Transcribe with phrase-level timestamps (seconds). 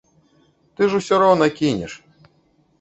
[0.79, 1.93] Ты ж усё роўна кінеш.